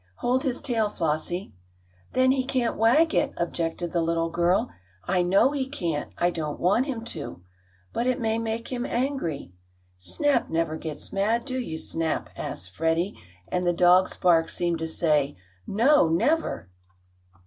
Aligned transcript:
Hold 0.15 0.41
his 0.41 0.63
tail, 0.63 0.89
Flossie." 0.89 1.53
"Then 2.13 2.31
he 2.31 2.43
can't 2.43 2.75
wag 2.75 3.13
it," 3.13 3.33
objected 3.37 3.91
the 3.91 4.01
little 4.01 4.31
girl. 4.31 4.71
"I 5.03 5.21
know 5.21 5.51
he 5.51 5.69
can't. 5.69 6.11
I 6.17 6.31
don't 6.31 6.59
want 6.59 6.87
him 6.87 7.03
to." 7.05 7.43
"But 7.93 8.07
it 8.07 8.19
may 8.19 8.39
make 8.39 8.69
him 8.69 8.83
angry." 8.83 9.51
"Snap 9.99 10.49
never 10.49 10.75
gets 10.75 11.13
mad; 11.13 11.45
do 11.45 11.59
you, 11.59 11.77
Snap?" 11.77 12.31
asked 12.35 12.71
Freddie, 12.71 13.15
and 13.49 13.67
the 13.67 13.73
dog's 13.73 14.17
bark 14.17 14.49
seemed 14.49 14.79
to 14.79 14.87
say 14.87 15.37
"No, 15.67 16.09
never!" 16.09 16.71